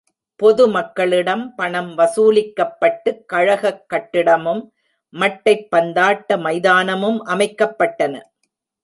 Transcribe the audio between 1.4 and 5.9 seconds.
பணம் வசூலிக்கப்பட்டுக் கழகக் கட்டிடமும், மட்டைப்